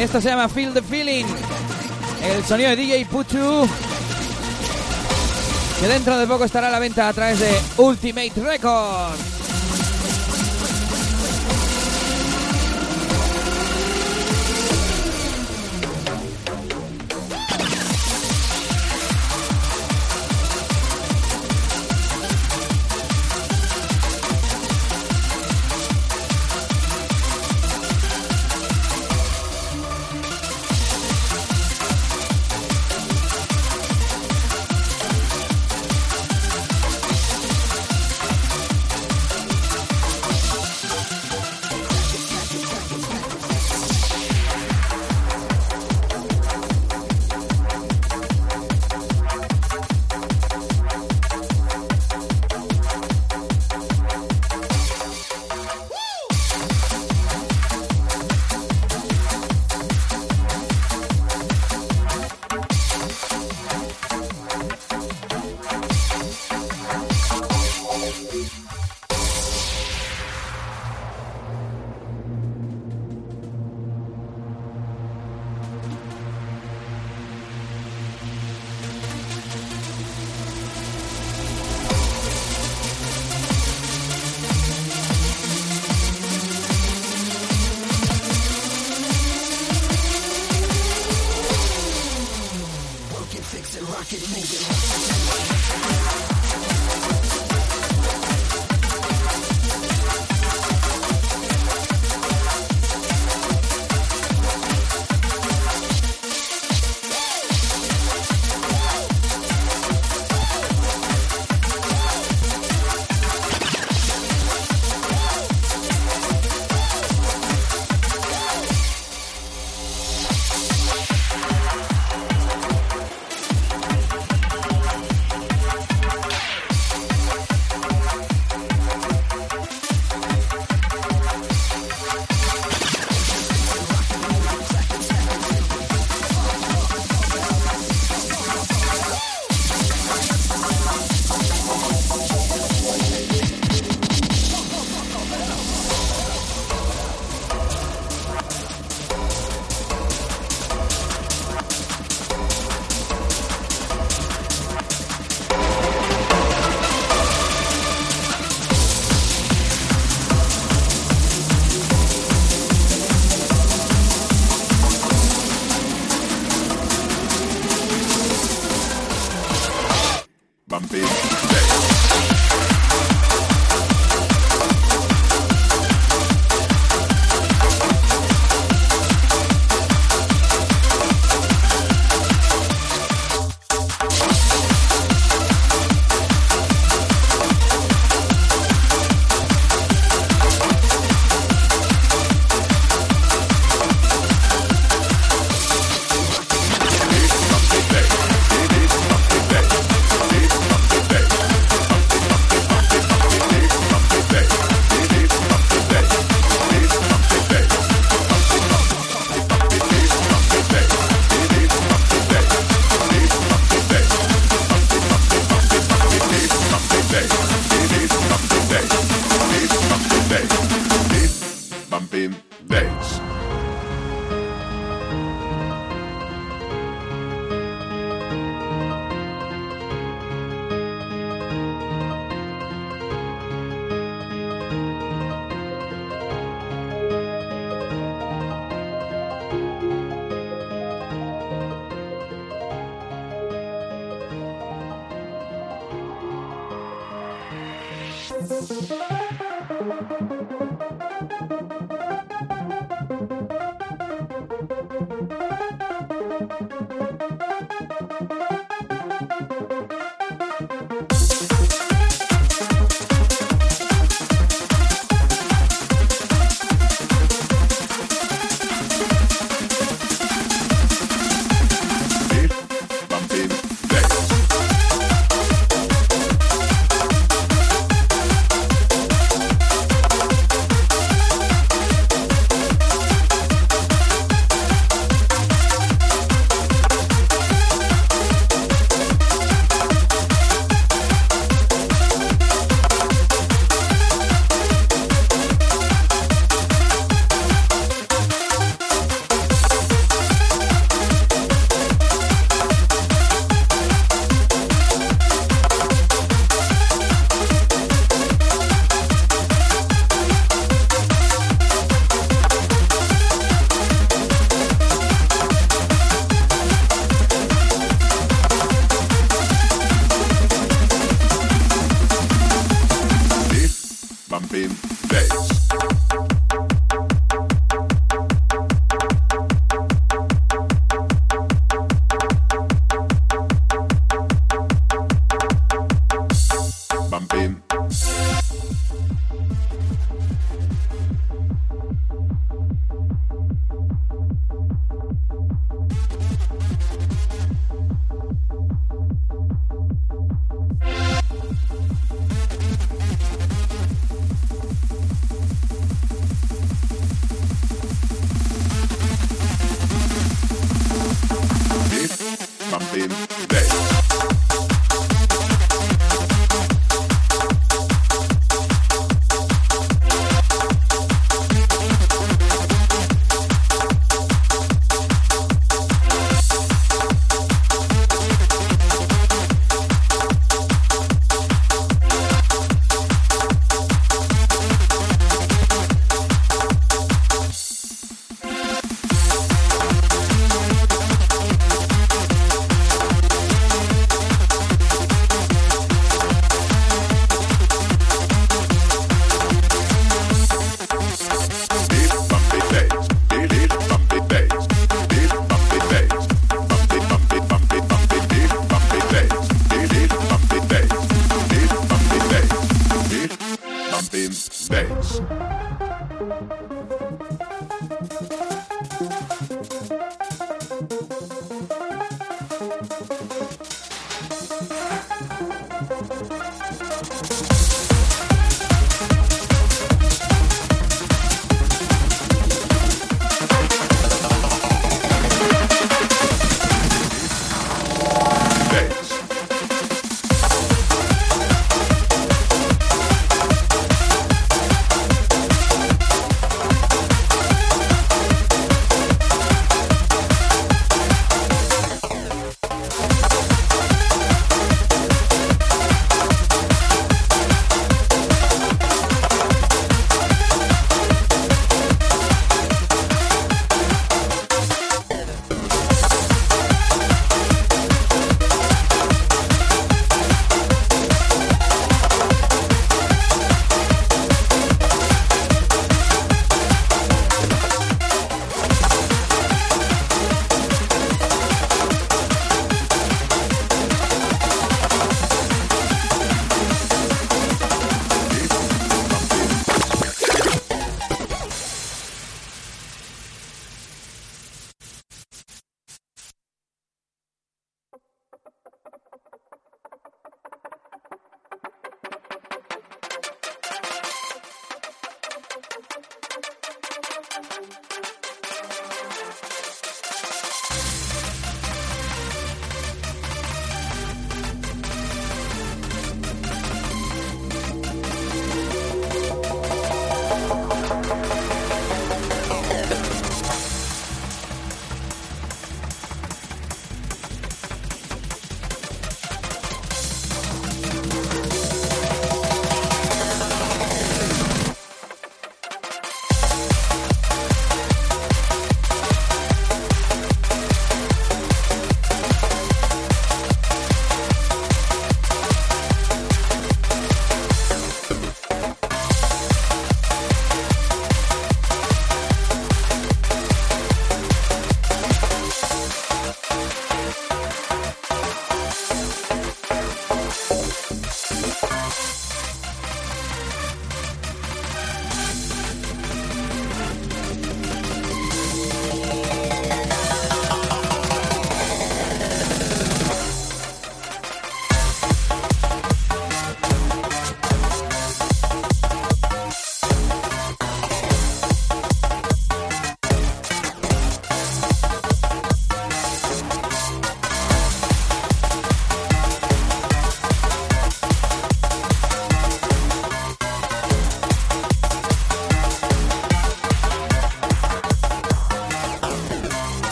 Esto 0.00 0.20
se 0.20 0.28
llama 0.28 0.48
Feel 0.48 0.74
the 0.74 0.82
Feeling. 0.82 1.26
El 2.24 2.44
sonido 2.44 2.70
de 2.70 2.76
DJ 2.76 3.06
Puchu. 3.06 3.68
Que 5.78 5.86
dentro 5.86 6.18
de 6.18 6.26
poco 6.26 6.44
estará 6.44 6.66
a 6.68 6.70
la 6.72 6.80
venta 6.80 7.08
a 7.08 7.12
través 7.12 7.38
de 7.38 7.56
Ultimate 7.76 8.32
Records. 8.42 9.33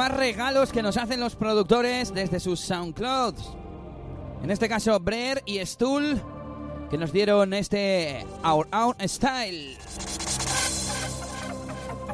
Más 0.00 0.16
regalos 0.16 0.72
que 0.72 0.80
nos 0.80 0.96
hacen 0.96 1.20
los 1.20 1.36
productores 1.36 2.14
desde 2.14 2.40
sus 2.40 2.58
SoundClouds. 2.60 3.50
En 4.42 4.50
este 4.50 4.66
caso, 4.66 4.98
Brer 4.98 5.42
y 5.44 5.58
Stool, 5.66 6.18
que 6.88 6.96
nos 6.96 7.12
dieron 7.12 7.52
este 7.52 8.24
Our 8.42 8.66
Own 8.72 8.94
Style. 9.06 9.76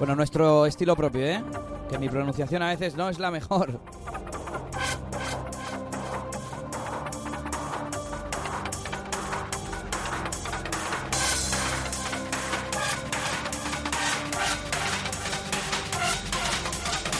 Bueno, 0.00 0.16
nuestro 0.16 0.66
estilo 0.66 0.96
propio, 0.96 1.26
¿eh? 1.26 1.44
Que 1.88 1.96
mi 1.96 2.08
pronunciación 2.08 2.60
a 2.60 2.70
veces 2.70 2.96
no 2.96 3.08
es 3.08 3.20
la 3.20 3.30
mejor. 3.30 3.78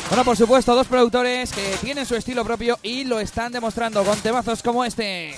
Bueno, 0.09 0.25
por 0.25 0.37
supuesto, 0.37 0.75
dos 0.75 0.87
productores 0.87 1.53
que 1.53 1.77
tienen 1.81 2.07
su 2.07 2.15
estilo 2.15 2.45
propio 2.45 2.79
y 2.83 3.05
lo 3.05 3.19
están 3.19 3.51
demostrando 3.51 4.05
con 4.05 4.19
temazos 4.21 4.63
como 4.63 4.85
este. 4.85 5.35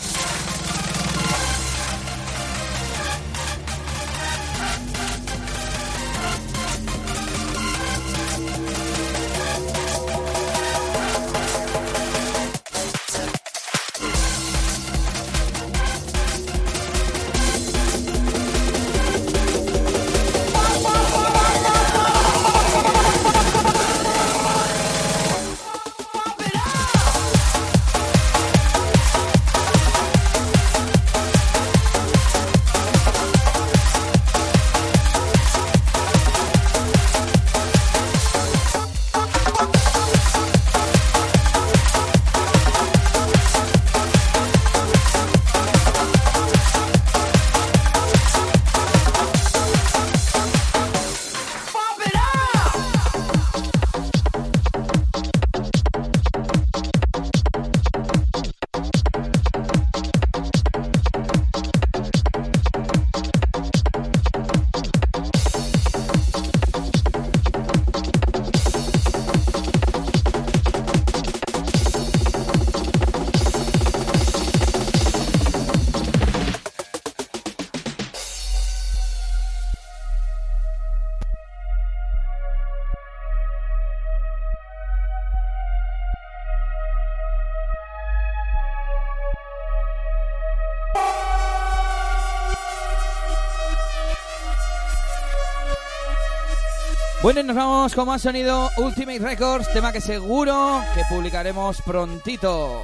Bueno, 97.29 97.43
y 97.43 97.45
nos 97.45 97.57
vamos 97.57 97.95
con 97.95 98.07
más 98.07 98.23
sonido 98.23 98.71
Ultimate 98.79 99.19
Records, 99.19 99.71
tema 99.71 99.93
que 99.93 100.01
seguro 100.01 100.83
que 100.95 101.03
publicaremos 101.11 101.83
prontito. 101.83 102.83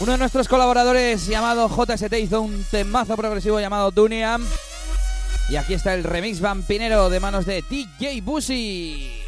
Uno 0.00 0.10
de 0.10 0.18
nuestros 0.18 0.48
colaboradores 0.48 1.28
llamado 1.28 1.68
JST 1.68 2.12
hizo 2.14 2.40
un 2.42 2.64
temazo 2.72 3.16
progresivo 3.16 3.60
llamado 3.60 3.92
Duniam. 3.92 4.44
Y 5.48 5.54
aquí 5.54 5.74
está 5.74 5.94
el 5.94 6.02
remix 6.02 6.40
vampinero 6.40 7.08
de 7.08 7.20
manos 7.20 7.46
de 7.46 7.62
DJ 7.62 8.20
Bussy. 8.20 9.19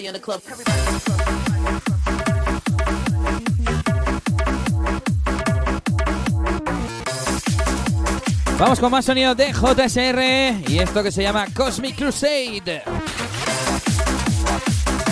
Everybody 0.00 0.06
in 0.06 0.14
the 0.14 0.20
club. 0.20 0.40
Everybody 0.50 0.78
in 0.78 0.94
the 0.94 1.00
club. 1.00 1.20
Vamos 8.58 8.80
con 8.80 8.90
más 8.90 9.04
sonido 9.04 9.34
de 9.34 9.52
JSR 9.52 10.70
y 10.70 10.78
esto 10.78 11.02
que 11.02 11.12
se 11.12 11.22
llama 11.22 11.46
Cosmic 11.54 11.96
Crusade. 11.96 12.82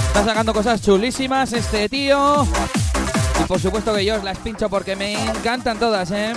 Está 0.06 0.24
sacando 0.24 0.55
cosas 0.55 0.81
chulísimas 0.81 1.52
este 1.52 1.89
tío. 1.89 2.47
Y 3.40 3.44
por 3.44 3.60
supuesto 3.60 3.94
que 3.94 4.05
yo 4.05 4.16
os 4.16 4.24
las 4.24 4.39
pincho 4.39 4.69
porque 4.70 4.97
me 4.97 5.15
encantan 5.15 5.78
todas, 5.78 6.10
¿eh? 6.12 6.35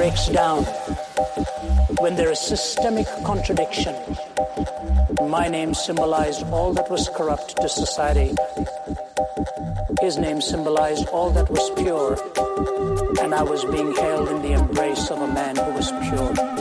Breaks 0.00 0.28
down, 0.28 0.64
when 2.00 2.16
there 2.16 2.30
is 2.30 2.40
systemic 2.40 3.06
contradiction. 3.22 3.94
My 5.28 5.46
name 5.46 5.74
symbolized 5.74 6.42
all 6.44 6.72
that 6.72 6.90
was 6.90 7.10
corrupt 7.14 7.60
to 7.60 7.68
society. 7.68 8.34
His 10.00 10.16
name 10.16 10.40
symbolized 10.40 11.06
all 11.08 11.28
that 11.32 11.50
was 11.50 11.68
pure, 11.76 12.16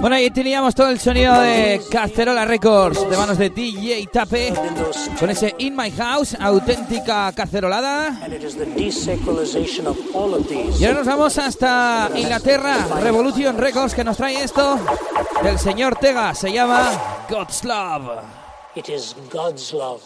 Bueno, 0.02 0.16
ahí 0.16 0.30
teníamos 0.30 0.76
todo 0.76 0.90
el 0.90 1.00
sonido 1.00 1.40
de 1.42 1.82
Cacerola 1.90 2.46
Records, 2.46 3.10
de 3.10 3.18
manos 3.18 3.38
de 3.38 3.50
DJ 3.50 4.08
Tape, 4.12 4.54
con 5.20 5.30
ese 5.30 5.56
In 5.60 5.76
My 5.76 5.92
House, 5.92 6.36
auténtica 6.40 7.32
cacerolada. 7.34 8.20
Y 10.80 10.86
ahora 10.86 10.98
nos 11.00 11.08
vamos 11.08 11.38
hasta 11.38 12.10
Inglaterra, 12.16 12.88
Revolution 13.02 13.58
Records, 13.58 13.94
que 13.94 14.04
nos 14.04 14.18
trae 14.18 14.44
esto 14.44 14.80
del 15.44 15.60
señor 15.60 15.96
Tega, 15.96 16.34
se 16.34 16.52
llama 16.52 16.92
God's 17.30 17.64
Love. 17.64 18.20
It 18.76 18.88
is 18.88 19.16
God's 19.32 19.74
love. 19.74 20.02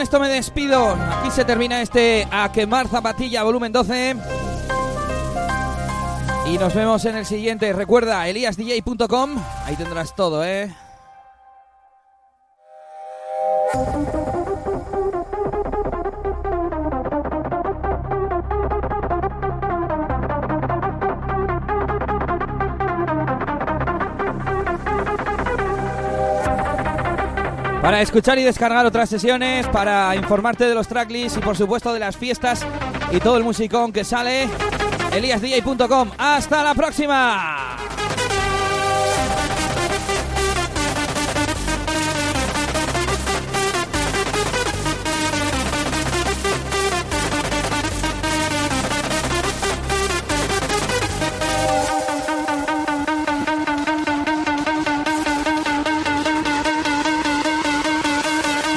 Con 0.00 0.04
esto 0.04 0.18
me 0.18 0.30
despido. 0.30 0.94
Aquí 0.94 1.30
se 1.30 1.44
termina 1.44 1.82
este 1.82 2.26
A 2.30 2.50
quemar 2.50 2.88
zapatilla 2.88 3.42
volumen 3.42 3.70
12. 3.70 4.16
Y 6.46 6.56
nos 6.56 6.74
vemos 6.74 7.04
en 7.04 7.16
el 7.16 7.26
siguiente. 7.26 7.70
Recuerda, 7.74 8.26
eliasdj.com. 8.26 9.36
Ahí 9.66 9.76
tendrás 9.76 10.16
todo, 10.16 10.42
¿eh? 10.42 10.74
Para 27.90 28.02
escuchar 28.02 28.38
y 28.38 28.44
descargar 28.44 28.86
otras 28.86 29.10
sesiones, 29.10 29.66
para 29.66 30.14
informarte 30.14 30.64
de 30.64 30.76
los 30.76 30.86
tracklists 30.86 31.38
y 31.38 31.40
por 31.40 31.56
supuesto 31.56 31.92
de 31.92 31.98
las 31.98 32.16
fiestas 32.16 32.64
y 33.10 33.18
todo 33.18 33.36
el 33.36 33.42
musicón 33.42 33.92
que 33.92 34.04
sale, 34.04 34.48
eliasdj.com. 35.12 36.12
¡Hasta 36.16 36.62
la 36.62 36.72
próxima! 36.76 37.59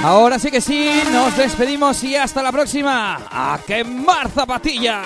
Ahora 0.04 0.38
sí 0.38 0.52
que 0.52 0.60
sí, 0.60 0.92
nos 1.14 1.38
despedimos 1.38 2.04
y 2.04 2.18
hasta 2.18 2.44
la 2.44 2.52
próxima. 2.52 3.22
¡A 3.32 3.58
quemar 3.66 4.30
zapatilla! 4.30 5.02